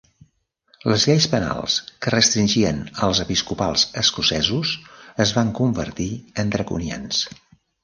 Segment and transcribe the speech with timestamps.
[0.91, 4.73] Les lleis penals que restringien als episcopals escocesos
[5.27, 6.11] es van convertir
[6.45, 7.25] en draconians.